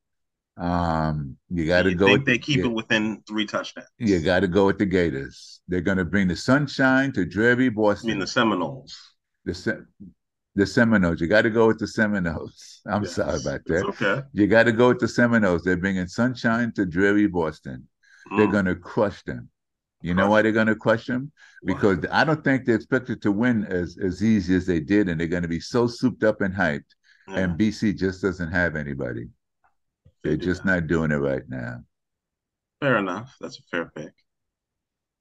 [0.57, 2.07] Um, you got to go.
[2.07, 3.87] Think they keep it within three touchdowns.
[3.99, 5.61] You got to go with the Gators.
[5.67, 8.09] They're going to bring the sunshine to Dreary, Boston.
[8.09, 8.97] I mean the Seminoles.
[9.45, 9.85] The
[10.55, 11.21] the Seminoles.
[11.21, 12.81] You got to go with the Seminoles.
[12.87, 13.85] I'm yes, sorry about that.
[13.85, 14.23] Okay.
[14.33, 15.63] You got to go with the Seminoles.
[15.63, 17.87] They're bringing sunshine to Dreary, Boston.
[18.31, 18.37] Mm.
[18.37, 19.49] They're going to crush them.
[20.01, 21.31] You know why they're going to crush them?
[21.65, 25.19] Because I don't think they're expected to win as as easy as they did, and
[25.19, 26.93] they're going to be so souped up and hyped.
[27.27, 27.39] Yeah.
[27.39, 29.27] And BC just doesn't have anybody.
[30.23, 31.83] They're just not doing it right now.
[32.79, 33.35] Fair enough.
[33.41, 34.13] That's a fair pick.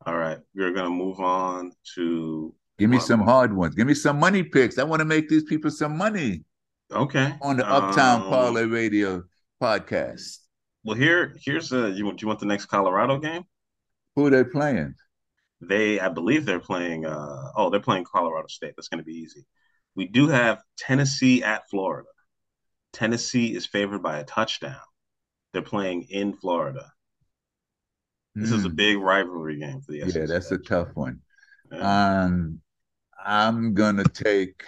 [0.04, 2.54] All right, we're gonna move on to.
[2.78, 3.74] Give me some hard ones.
[3.74, 4.78] Give me some money picks.
[4.78, 6.44] I want to make these people some money.
[6.92, 7.34] Okay.
[7.40, 9.24] On the Uptown um, Parlay Radio
[9.60, 10.38] podcast.
[10.84, 11.90] Well, here, here's a.
[11.90, 12.18] You want?
[12.18, 13.44] Do you want the next Colorado game?
[14.16, 14.94] Who are they playing?
[15.60, 17.06] They, I believe, they're playing.
[17.06, 18.72] Uh, oh, they're playing Colorado State.
[18.76, 19.46] That's going to be easy.
[19.94, 22.08] We do have Tennessee at Florida.
[22.92, 24.80] Tennessee is favored by a touchdown.
[25.52, 26.90] They're playing in Florida.
[28.34, 28.54] This mm.
[28.54, 28.74] is a hmm.
[28.74, 30.14] big rivalry game for the SEC.
[30.14, 31.20] Yeah, that's a tough one.
[31.72, 32.24] Yeah.
[32.24, 32.60] Um,
[33.24, 34.62] I'm gonna take.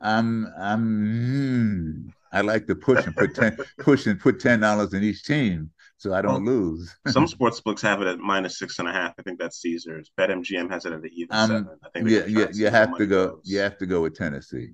[0.00, 0.46] I'm.
[0.58, 2.06] I'm.
[2.06, 5.24] Mm, I like to push and put ten, push and put ten dollars in each
[5.24, 5.70] team
[6.02, 6.96] so I don't well, lose.
[7.06, 9.14] some sports books have it at minus six and a half.
[9.18, 10.10] I think that's Caesars.
[10.18, 11.68] BetMGM has it at the even um, seven.
[11.84, 13.28] I think yeah, yeah, you have to go.
[13.28, 13.42] Goes.
[13.44, 14.70] You have to go with Tennessee.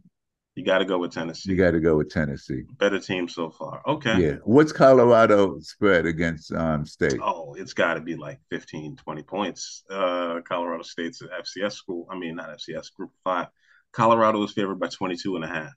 [0.54, 1.50] You got to go with Tennessee.
[1.50, 2.62] You got to go with Tennessee.
[2.78, 3.82] Better team so far.
[3.86, 4.18] Okay.
[4.18, 4.36] Yeah.
[4.42, 7.20] What's Colorado spread against um, State?
[7.22, 9.84] Oh, it's got to be like 15, 20 points.
[9.88, 12.08] Uh, Colorado State's an FCS school.
[12.10, 13.46] I mean, not FCS, Group 5.
[13.92, 15.74] Colorado is favored by 22 and a half.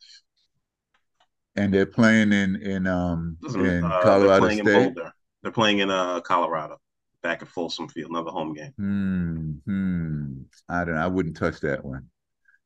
[1.56, 4.60] And they're playing in in um in uh, Colorado State.
[4.60, 5.14] In Boulder.
[5.44, 6.78] They're playing in uh Colorado,
[7.24, 8.74] back at Folsom Field, another home game.
[8.78, 9.52] Hmm.
[9.66, 10.42] hmm.
[10.70, 10.98] I don't.
[10.98, 12.08] I wouldn't touch that one.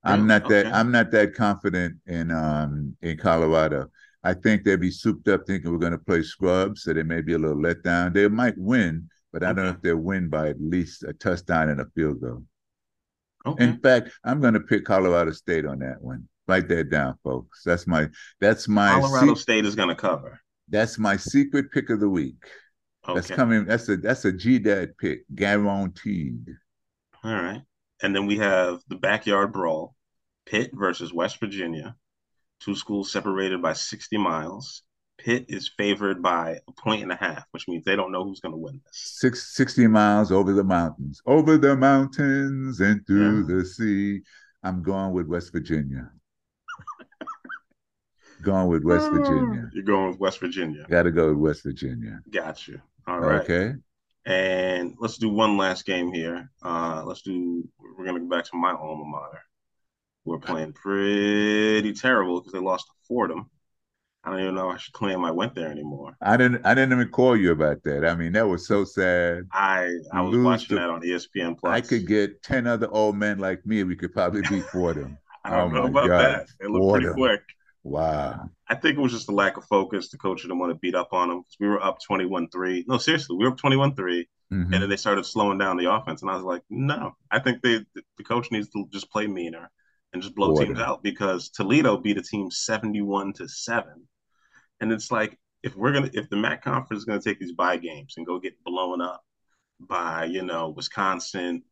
[0.03, 0.63] I'm not okay.
[0.63, 3.89] that I'm not that confident in um in Colorado.
[4.23, 7.21] I think they'd be souped up thinking we're going to play scrubs, so they may
[7.21, 8.11] be a little let down.
[8.11, 9.55] They might win, but I okay.
[9.55, 12.43] don't know if they'll win by at least a touchdown and a field goal.
[13.45, 13.63] Okay.
[13.63, 16.27] In fact, I'm going to pick Colorado State on that one.
[16.47, 17.61] Write that down, folks.
[17.63, 18.09] That's my
[18.39, 20.39] that's my Colorado se- State is going to cover.
[20.69, 22.43] That's my secret pick of the week.
[23.07, 23.15] Okay.
[23.15, 23.65] That's coming.
[23.65, 26.47] That's a that's a G Dad pick, guaranteed.
[27.23, 27.61] All right.
[28.01, 29.95] And then we have the backyard brawl,
[30.45, 31.95] Pitt versus West Virginia.
[32.59, 34.83] Two schools separated by 60 miles.
[35.17, 38.41] Pitt is favored by a point and a half, which means they don't know who's
[38.41, 39.17] going to win this.
[39.19, 43.55] Six, 60 miles over the mountains, over the mountains and through yeah.
[43.55, 44.21] the sea.
[44.63, 46.09] I'm going with West Virginia.
[48.41, 49.69] going with West Virginia.
[49.73, 50.85] You're going with West Virginia.
[50.89, 52.19] Got to go with West Virginia.
[52.29, 52.81] Got you.
[53.07, 53.41] All right.
[53.41, 53.73] Okay.
[54.25, 56.49] And let's do one last game here.
[56.63, 57.67] Uh, let's do.
[57.97, 59.41] We're gonna go back to my alma mater.
[60.25, 63.49] We're playing pretty terrible because they lost to Fordham.
[64.23, 66.17] I don't even know I should claim I went there anymore.
[66.19, 66.65] I didn't.
[66.65, 68.03] I didn't even call you about that.
[68.03, 69.43] I mean, that was so sad.
[69.51, 71.71] I I was watching the, that on ESPN Plus.
[71.71, 73.83] I could get ten other old men like me.
[73.83, 75.19] We could probably beat Fordham.
[75.45, 76.19] I don't oh know about God.
[76.19, 76.47] that.
[76.59, 77.13] It looked Fordham.
[77.13, 77.41] pretty quick.
[77.83, 78.49] Wow.
[78.67, 80.09] I think it was just a lack of focus.
[80.09, 82.85] The coach didn't want to beat up on them because we were up 21 3.
[82.87, 84.27] No, seriously, we were up 21 3.
[84.53, 84.73] Mm-hmm.
[84.73, 86.21] And then they started slowing down the offense.
[86.21, 87.85] And I was like, no, I think they
[88.17, 89.69] the coach needs to just play meaner
[90.13, 90.65] and just blow Order.
[90.65, 93.85] teams out because Toledo beat a team 71 to 7.
[94.81, 97.39] And it's like, if we're going to, if the MAC conference is going to take
[97.39, 99.23] these bye games and go get blown up
[99.79, 101.63] by, you know, Wisconsin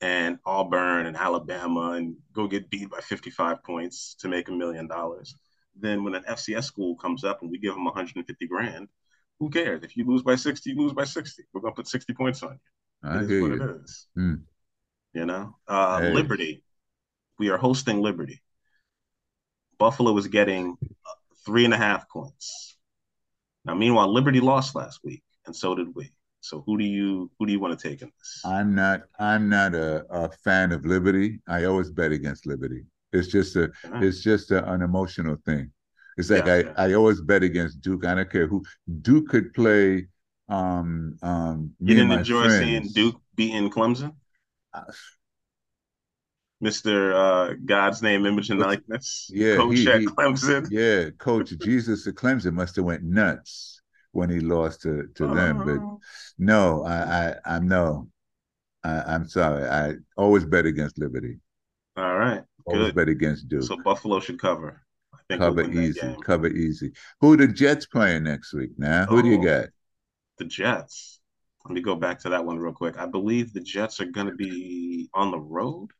[0.00, 4.86] and Auburn and Alabama and go get beat by 55 points to make a million
[4.86, 5.34] dollars
[5.78, 8.88] then when an FCS school comes up and we give them 150 grand,
[9.40, 9.82] who cares?
[9.82, 11.44] If you lose by 60, you lose by 60.
[11.52, 13.10] We're gonna put 60 points on you.
[13.10, 13.62] I it hear you.
[13.62, 14.06] it is.
[14.16, 14.42] Mm.
[15.12, 16.12] You know, uh, hey.
[16.12, 16.62] Liberty.
[17.38, 18.40] We are hosting Liberty.
[19.78, 20.76] Buffalo is getting
[21.44, 22.76] three and a half points.
[23.64, 26.12] Now, meanwhile, Liberty lost last week, and so did we.
[26.40, 28.42] So who do you who do you want to take in this?
[28.44, 31.40] I'm not I'm not a, a fan of Liberty.
[31.48, 32.84] I always bet against Liberty.
[33.14, 33.70] It's just a
[34.02, 35.70] it's just a, an emotional thing.
[36.16, 36.90] It's like yeah, I.
[36.90, 38.04] I always bet against Duke.
[38.04, 38.62] I don't care who
[39.02, 40.06] Duke could play
[40.48, 44.14] Um, um, you didn't enjoy friends, seeing Duke beating Clemson.
[44.72, 44.82] Uh,
[46.62, 47.14] Mr.
[47.14, 49.30] Uh, God's name, image, and likeness.
[49.32, 50.68] Yeah, coach he, at he, Clemson.
[50.70, 53.80] Yeah, coach Jesus at Clemson must have went nuts
[54.12, 55.58] when he lost to, to them.
[55.58, 56.00] But oh.
[56.38, 58.08] no, I, I I'm no.
[58.84, 59.66] I, am sorry.
[59.66, 61.38] I always bet against Liberty.
[61.96, 62.42] All right.
[62.66, 63.62] Always bet against Duke.
[63.62, 64.82] So Buffalo should cover.
[65.12, 66.16] I think cover easy.
[66.24, 66.92] Cover easy.
[67.20, 69.06] Who the Jets playing next week now?
[69.06, 69.68] Who oh, do you oh, got?
[70.38, 71.20] The Jets.
[71.64, 72.98] Let me go back to that one real quick.
[72.98, 75.90] I believe the Jets are going to be on the road.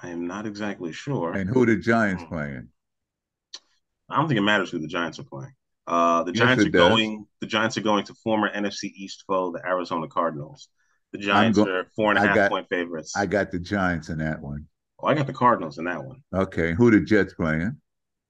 [0.00, 1.32] I am not exactly sure.
[1.32, 2.28] And who the Giants hmm.
[2.28, 2.68] playing?
[4.08, 5.52] I don't think it matters who the Giants are playing.
[5.86, 6.88] Uh, the yes, Giants are does.
[6.88, 7.26] going.
[7.40, 10.68] The Giants are going to former NFC East foe, the Arizona Cardinals.
[11.12, 13.16] The Giants go- are four and a half got, point favorites.
[13.16, 14.66] I got the Giants in that one.
[15.00, 16.22] Oh, I got the Cardinals in that one.
[16.34, 17.76] Okay, who the Jets playing?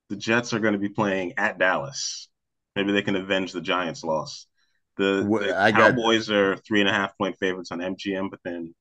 [0.08, 2.28] The Jets are going to be playing at Dallas.
[2.74, 4.46] Maybe they can avenge the Giants' loss.
[4.96, 8.40] The, well, the Cowboys got, are three and a half point favorites on MGM, but
[8.44, 8.74] then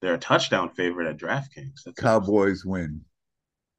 [0.00, 1.84] they're a touchdown favorite at DraftKings.
[1.84, 3.02] That's Cowboys win.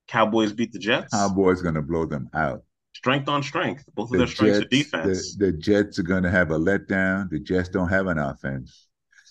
[0.08, 1.14] Cowboys beat the Jets.
[1.14, 2.64] Cowboys going to blow them out.
[2.94, 3.86] Strength on strength.
[3.94, 5.36] Both the of their strengths Jets, are defense.
[5.36, 7.30] The, the, Jets are going to have a letdown.
[7.30, 8.88] The Jets don't have an offense.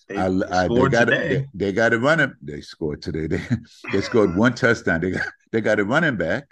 [0.09, 1.29] They, I, they, I, they got today.
[1.29, 2.31] They, they got to run it.
[2.43, 3.27] They scored today.
[3.37, 3.57] They
[3.93, 5.01] they scored one touchdown.
[5.01, 6.45] They got they got a running back.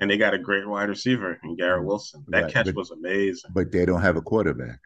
[0.00, 1.88] And they got a great wide receiver in Garrett mm-hmm.
[1.88, 2.24] Wilson.
[2.28, 3.50] That right, catch but, was amazing.
[3.52, 4.78] But they don't have a quarterback.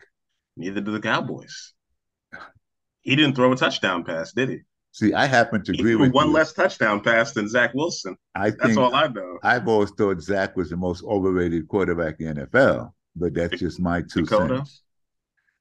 [0.57, 1.75] Neither do the Cowboys.
[3.03, 4.59] He didn't throw a touchdown pass, did he?
[4.93, 6.35] See, I happen to he agree with one you.
[6.35, 8.17] less touchdown pass than Zach Wilson.
[8.35, 9.39] I think, that's all I know.
[9.43, 13.81] I've always thought Zach was the most overrated quarterback in the NFL, but that's just
[13.81, 14.59] my two Dakota?
[14.59, 14.83] cents.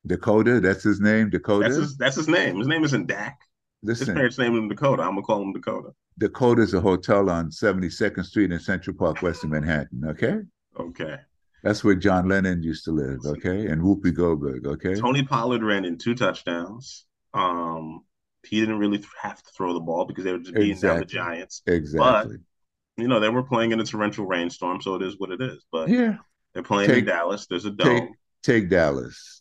[0.05, 1.29] Dakota, that's his name.
[1.29, 1.65] Dakota.
[1.65, 2.57] That's his, that's his name.
[2.57, 3.39] His name isn't Dak.
[3.83, 5.03] Listen, his parents named him Dakota.
[5.03, 5.91] I'm gonna call him Dakota.
[6.17, 10.03] Dakota is a hotel on 72nd Street in Central Park, Western Manhattan.
[10.05, 10.39] Okay.
[10.79, 11.17] Okay.
[11.63, 13.19] That's where John Lennon used to live.
[13.25, 14.65] Okay, and Whoopi Goldberg.
[14.65, 14.95] Okay.
[14.95, 17.05] Tony Pollard ran in two touchdowns.
[17.33, 18.03] Um,
[18.43, 20.89] he didn't really have to throw the ball because they were just beating exactly.
[20.89, 21.61] down the Giants.
[21.67, 22.37] Exactly.
[22.37, 25.41] But, you know, they were playing in a torrential rainstorm, so it is what it
[25.41, 25.63] is.
[25.71, 26.17] But yeah,
[26.53, 27.45] they're playing take, in Dallas.
[27.47, 27.87] There's a dome.
[27.87, 28.09] Take,
[28.43, 29.40] take Dallas.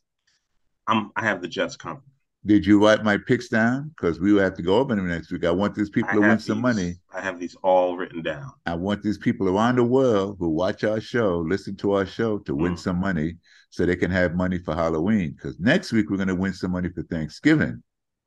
[0.90, 1.10] I'm.
[1.16, 2.02] I have the Jets coming.
[2.46, 3.90] Did you write my picks down?
[3.90, 5.44] Because we will have to go over them next week.
[5.44, 6.94] I want these people I to win these, some money.
[7.14, 8.50] I have these all written down.
[8.64, 12.38] I want these people around the world who watch our show, listen to our show,
[12.38, 12.78] to win mm.
[12.78, 13.34] some money
[13.68, 15.32] so they can have money for Halloween.
[15.36, 17.82] Because next week we're going to win some money for Thanksgiving.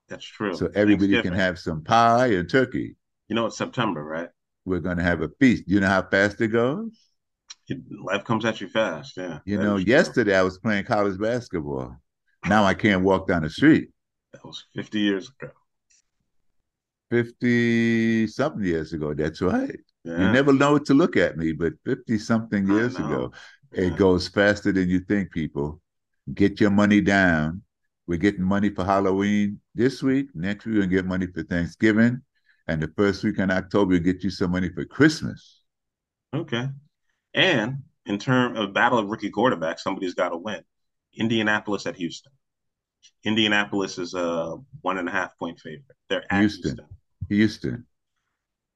[0.10, 0.56] That's true.
[0.56, 2.96] So everybody can have some pie and turkey.
[3.30, 4.30] You know it's September, right?
[4.64, 5.64] We're going to have a feast.
[5.66, 6.92] You know how fast it goes?
[7.90, 9.18] Life comes at you fast.
[9.18, 9.40] Yeah.
[9.46, 10.40] You know, yesterday true.
[10.40, 11.98] I was playing college basketball.
[12.46, 13.90] Now I can't walk down the street.
[14.34, 15.52] That was 50 years ago.
[17.10, 19.14] 50 something years ago.
[19.14, 19.80] That's right.
[20.04, 20.20] Yeah.
[20.20, 23.32] You never know to look at me, but 50 something years ago,
[23.72, 23.86] yeah.
[23.86, 25.80] it goes faster than you think, people.
[26.34, 27.62] Get your money down.
[28.08, 30.28] We're getting money for Halloween this week.
[30.34, 32.22] Next week, we're going to get money for Thanksgiving.
[32.68, 35.62] And the first week in October, we'll get you some money for Christmas.
[36.34, 36.68] Okay.
[37.34, 40.62] And in terms of battle of rookie quarterback, somebody's got to win.
[41.16, 42.32] Indianapolis at Houston.
[43.24, 45.84] Indianapolis is a one and a half point favorite.
[46.10, 46.72] They're at Houston.
[46.72, 46.88] Houston.
[47.30, 47.86] Houston.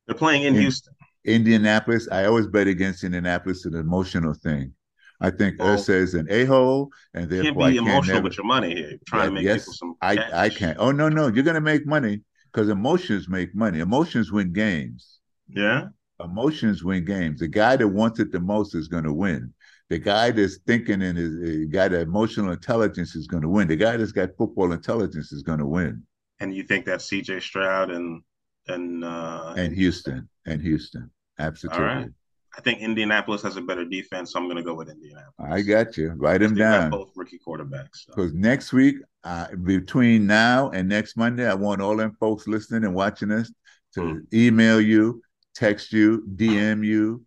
[0.05, 0.93] They're playing in, in, Houston.
[1.25, 2.07] Indianapolis.
[2.11, 3.65] I always bet against Indianapolis.
[3.65, 4.73] An emotional thing.
[5.19, 5.65] I think oh.
[5.65, 8.45] Irsay is an a hole, and therefore can't be I can't emotional never, with your
[8.45, 8.89] money here.
[8.91, 9.95] You're trying yeah, to make yes, people some.
[10.01, 10.31] Cash.
[10.31, 10.77] I I can't.
[10.79, 12.21] Oh no no, you're gonna make money
[12.51, 13.79] because emotions make money.
[13.79, 15.19] Emotions win games.
[15.49, 15.87] Yeah.
[16.23, 17.39] Emotions win games.
[17.39, 19.53] The guy that wants it the most is going to win
[19.89, 23.67] the guy that's thinking and is uh, got emotional intelligence is going to win.
[23.67, 26.03] The guy that's got football intelligence is going to win.
[26.39, 27.39] And you think that C.J.
[27.39, 28.21] Stroud and
[28.67, 31.79] and uh, and Houston and Houston, absolutely.
[31.79, 32.09] All right.
[32.57, 35.33] I think Indianapolis has a better defense, so I'm going to go with Indianapolis.
[35.39, 36.13] I got you.
[36.17, 36.89] Write them down.
[36.89, 38.07] Both rookie quarterbacks.
[38.07, 38.37] Because so.
[38.37, 42.95] next week, uh, between now and next Monday, I want all them folks listening and
[42.95, 43.51] watching us
[43.93, 44.33] to mm.
[44.33, 45.21] email you,
[45.53, 47.26] text you, DM you,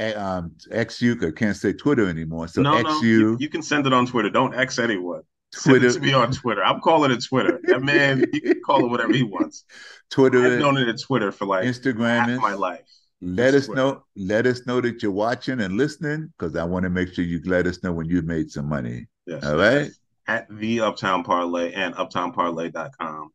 [0.00, 1.16] um, X you.
[1.26, 2.48] I can't say Twitter anymore.
[2.48, 3.36] So no, X no, you.
[3.38, 3.48] you.
[3.48, 4.30] can send it on Twitter.
[4.30, 5.22] Don't X anyone.
[5.52, 5.90] Twitter.
[5.90, 6.64] Send it to me on Twitter.
[6.64, 7.60] I'm calling it Twitter.
[7.64, 9.64] That man, he can call it whatever he wants.
[10.10, 10.44] Twitter.
[10.44, 12.80] I've known it at Twitter for like Instagram half my life.
[13.20, 13.82] Let us Twitter.
[13.82, 14.04] know.
[14.16, 17.40] Let us know that you're watching and listening because I want to make sure you
[17.44, 19.06] let us know when you've made some money.
[19.26, 19.44] Yes.
[19.44, 19.90] All right.
[20.26, 23.30] At the Uptown Parlay and UptownParlay.com.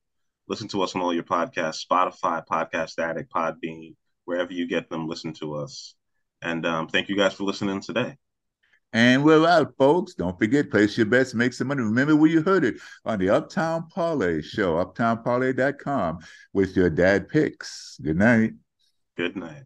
[0.48, 5.08] Listen to us on all your podcasts: Spotify, Podcast Addict, Podbean, wherever you get them.
[5.08, 5.96] Listen to us.
[6.46, 8.16] And um, thank you guys for listening today.
[8.94, 10.14] And we're out, folks.
[10.14, 11.82] Don't forget, place your bets, make some money.
[11.82, 16.20] Remember where you heard it on the Uptown Parlay Show, uptownparlay.com
[16.54, 18.00] with your dad picks.
[18.02, 18.54] Good night.
[19.18, 19.64] Good night.